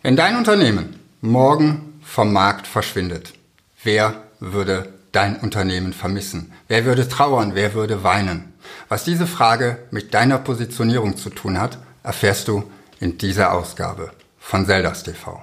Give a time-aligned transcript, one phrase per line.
[0.00, 3.32] Wenn dein Unternehmen morgen vom Markt verschwindet,
[3.82, 6.52] wer würde dein Unternehmen vermissen?
[6.68, 7.56] Wer würde trauern?
[7.56, 8.52] Wer würde weinen?
[8.88, 12.62] Was diese Frage mit deiner Positionierung zu tun hat, erfährst du
[13.00, 15.42] in dieser Ausgabe von Zeldas TV.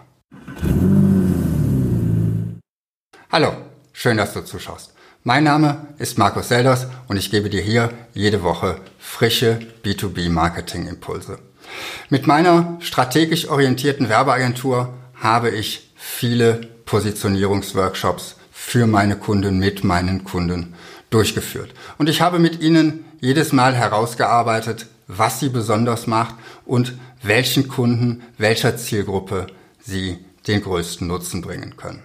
[3.30, 3.52] Hallo,
[3.92, 4.94] schön, dass du zuschaust.
[5.26, 11.40] Mein Name ist Markus Selders und ich gebe dir hier jede Woche frische B2B-Marketing-Impulse.
[12.10, 20.76] Mit meiner strategisch orientierten Werbeagentur habe ich viele Positionierungsworkshops für meine Kunden, mit meinen Kunden
[21.10, 21.74] durchgeführt.
[21.98, 28.24] Und ich habe mit ihnen jedes Mal herausgearbeitet, was sie besonders macht und welchen Kunden,
[28.38, 29.48] welcher Zielgruppe
[29.80, 32.04] sie den größten Nutzen bringen können.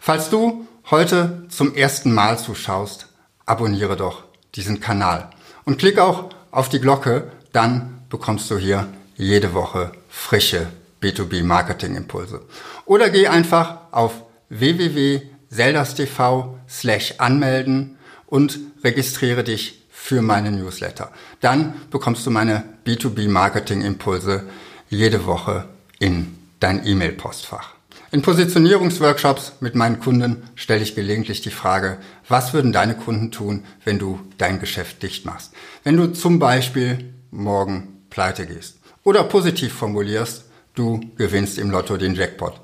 [0.00, 3.06] Falls du heute zum ersten Mal zuschaust,
[3.46, 4.24] abonniere doch
[4.54, 5.30] diesen Kanal
[5.64, 10.68] und klick auch auf die Glocke, dann bekommst du hier jede Woche frische
[11.02, 12.42] B2B Marketing Impulse.
[12.84, 21.12] Oder geh einfach auf www.seldas.tv slash anmelden und registriere dich für meine Newsletter.
[21.40, 24.44] Dann bekommst du meine B2B Marketing Impulse
[24.88, 27.74] jede Woche in dein E-Mail-Postfach.
[28.10, 31.96] In Positionierungsworkshops mit meinen Kunden stelle ich gelegentlich die Frage,
[32.28, 35.52] was würden deine Kunden tun, wenn du dein Geschäft dicht machst?
[35.82, 38.81] Wenn du zum Beispiel morgen pleite gehst.
[39.04, 42.60] Oder positiv formulierst, du gewinnst im Lotto den Jackpot.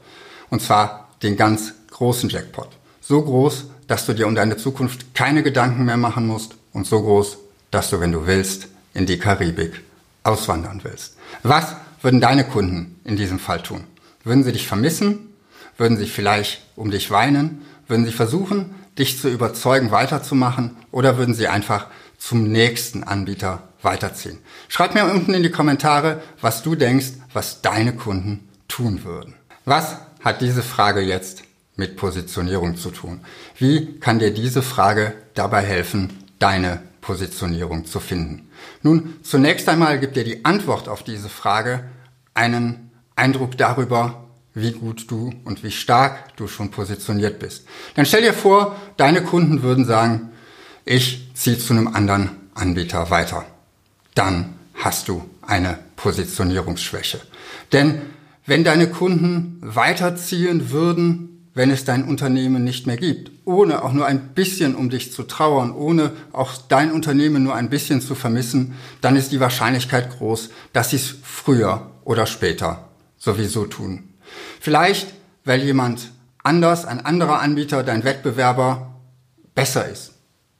[0.50, 2.68] Und zwar den ganz großen Jackpot.
[3.00, 7.02] So groß, dass du dir um deine Zukunft keine Gedanken mehr machen musst und so
[7.02, 7.38] groß,
[7.70, 9.82] dass du, wenn du willst, in die Karibik
[10.22, 11.16] auswandern willst.
[11.42, 13.84] Was würden deine Kunden in diesem Fall tun?
[14.24, 15.34] Würden sie dich vermissen?
[15.76, 17.62] Würden sie vielleicht um dich weinen?
[17.88, 20.76] Würden sie versuchen, dich zu überzeugen, weiterzumachen?
[20.90, 21.86] Oder würden sie einfach
[22.18, 24.38] zum nächsten Anbieter weiterziehen?
[24.68, 29.34] Schreib mir unten in die Kommentare, was du denkst, was deine Kunden tun würden.
[29.64, 31.42] Was hat diese Frage jetzt
[31.76, 33.20] mit Positionierung zu tun?
[33.56, 38.50] Wie kann dir diese Frage dabei helfen, deine Positionierung zu finden?
[38.82, 41.84] Nun, zunächst einmal gibt dir die Antwort auf diese Frage
[42.34, 44.24] einen Eindruck darüber,
[44.54, 47.66] wie gut du und wie stark du schon positioniert bist.
[47.94, 50.30] Dann stell dir vor, deine Kunden würden sagen,
[50.84, 53.44] ich ziehe zu einem anderen Anbieter weiter.
[54.18, 57.20] Dann hast du eine Positionierungsschwäche.
[57.72, 58.02] Denn
[58.46, 64.06] wenn deine Kunden weiterziehen würden, wenn es dein Unternehmen nicht mehr gibt, ohne auch nur
[64.06, 68.74] ein bisschen um dich zu trauern, ohne auch dein Unternehmen nur ein bisschen zu vermissen,
[69.02, 74.14] dann ist die Wahrscheinlichkeit groß, dass sie es früher oder später sowieso tun.
[74.58, 75.14] Vielleicht,
[75.44, 76.10] weil jemand
[76.42, 78.96] anders, ein anderer Anbieter, dein Wettbewerber,
[79.54, 80.14] besser ist.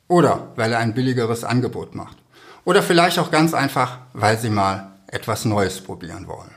[0.06, 2.19] Oder weil er ein billigeres Angebot macht.
[2.68, 6.50] Oder vielleicht auch ganz einfach, weil sie mal etwas Neues probieren wollen.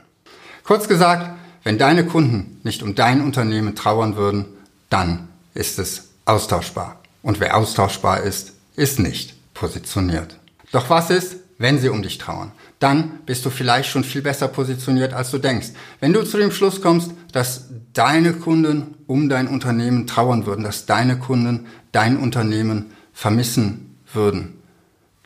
[0.62, 4.44] Kurz gesagt, wenn deine Kunden nicht um dein Unternehmen trauern würden,
[4.90, 7.00] dann ist es austauschbar.
[7.22, 10.36] Und wer austauschbar ist, ist nicht positioniert.
[10.70, 12.52] Doch was ist, wenn sie um dich trauern?
[12.78, 15.68] Dann bist du vielleicht schon viel besser positioniert, als du denkst.
[16.00, 20.84] Wenn du zu dem Schluss kommst, dass deine Kunden um dein Unternehmen trauern würden, dass
[20.84, 24.58] deine Kunden dein Unternehmen vermissen würden,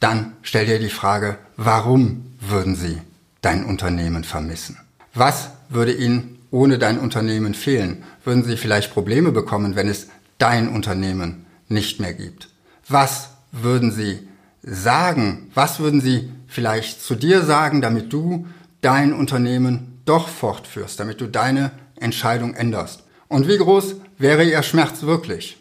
[0.00, 3.00] dann stell dir die Frage, warum würden sie
[3.40, 4.78] dein Unternehmen vermissen?
[5.14, 8.04] Was würde ihnen ohne dein Unternehmen fehlen?
[8.24, 10.08] Würden sie vielleicht Probleme bekommen, wenn es
[10.38, 12.48] dein Unternehmen nicht mehr gibt?
[12.88, 14.28] Was würden sie
[14.62, 15.50] sagen?
[15.54, 18.46] Was würden sie vielleicht zu dir sagen, damit du
[18.80, 23.04] dein Unternehmen doch fortführst, damit du deine Entscheidung änderst?
[23.28, 25.56] Und wie groß wäre ihr Schmerz wirklich?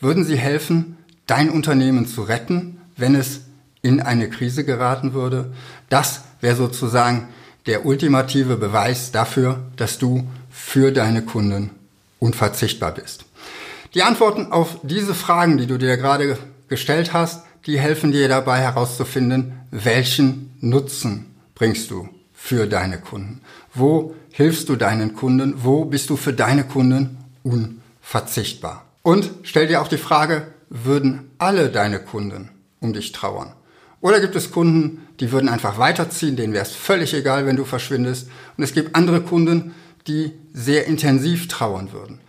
[0.00, 0.96] Würden sie helfen,
[1.26, 3.42] dein Unternehmen zu retten, wenn es
[3.82, 5.52] in eine Krise geraten würde?
[5.88, 7.28] Das wäre sozusagen
[7.66, 11.70] der ultimative Beweis dafür, dass du für deine Kunden
[12.18, 13.24] unverzichtbar bist.
[13.94, 16.38] Die Antworten auf diese Fragen, die du dir gerade
[16.68, 23.40] gestellt hast, die helfen dir dabei herauszufinden, welchen Nutzen bringst du für deine Kunden.
[23.74, 25.54] Wo hilfst du deinen Kunden?
[25.58, 28.86] Wo bist du für deine Kunden unverzichtbar?
[29.02, 32.50] Und stell dir auch die Frage, würden alle deine Kunden
[32.80, 33.52] um dich trauern?
[34.00, 37.64] Oder gibt es Kunden, die würden einfach weiterziehen, denen wäre es völlig egal, wenn du
[37.64, 38.28] verschwindest.
[38.56, 39.74] Und es gibt andere Kunden,
[40.06, 42.20] die sehr intensiv trauern würden.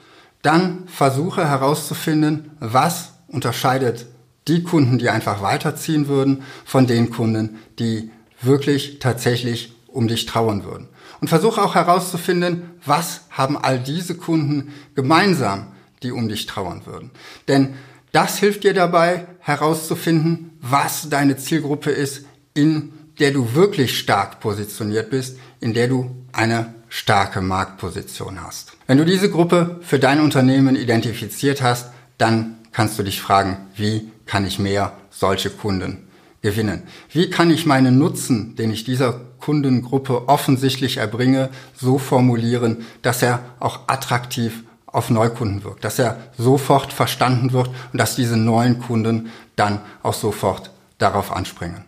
[0.42, 4.08] Dann versuche herauszufinden, was unterscheidet
[4.48, 10.64] die Kunden, die einfach weiterziehen würden, von den Kunden, die wirklich tatsächlich um dich trauern
[10.64, 10.90] würden.
[11.22, 15.68] Und versuche auch herauszufinden, was haben all diese Kunden gemeinsam,
[16.02, 17.12] die um dich trauern würden.
[17.48, 17.76] Denn
[18.12, 25.10] das hilft dir dabei herauszufinden, was deine Zielgruppe ist, in der du wirklich stark positioniert
[25.10, 28.74] bist, in der du eine starke Marktposition hast.
[28.88, 34.12] Wenn du diese Gruppe für dein Unternehmen identifiziert hast, dann kannst du dich fragen, wie
[34.26, 36.08] kann ich mehr solche Kunden
[36.42, 36.84] gewinnen?
[37.12, 43.44] Wie kann ich meinen Nutzen, den ich dieser Kundengruppe offensichtlich erbringe, so formulieren, dass er
[43.60, 49.32] auch attraktiv auf Neukunden wirkt, dass er sofort verstanden wird und dass diese neuen Kunden
[49.56, 51.86] dann auch sofort darauf anspringen.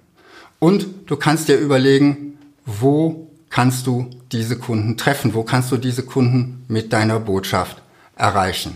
[0.60, 6.04] Und du kannst dir überlegen, wo kannst du diese Kunden treffen, wo kannst du diese
[6.04, 7.82] Kunden mit deiner Botschaft
[8.16, 8.76] erreichen.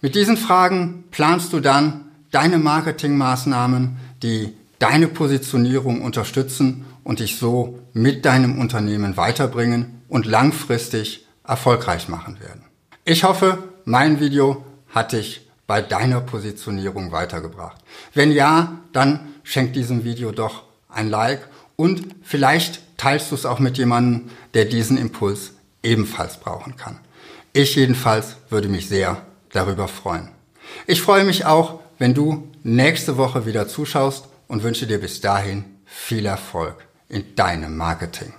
[0.00, 7.78] Mit diesen Fragen planst du dann deine Marketingmaßnahmen, die deine Positionierung unterstützen und dich so
[7.92, 12.64] mit deinem Unternehmen weiterbringen und langfristig erfolgreich machen werden.
[13.04, 17.76] Ich hoffe, mein Video hat dich bei deiner Positionierung weitergebracht.
[18.14, 23.58] Wenn ja, dann schenk diesem Video doch ein Like und vielleicht teilst du es auch
[23.58, 27.00] mit jemandem, der diesen Impuls ebenfalls brauchen kann.
[27.52, 29.20] Ich jedenfalls würde mich sehr
[29.50, 30.28] darüber freuen.
[30.86, 35.64] Ich freue mich auch, wenn du nächste Woche wieder zuschaust und wünsche dir bis dahin
[35.86, 36.76] viel Erfolg
[37.08, 38.32] in deinem Marketing.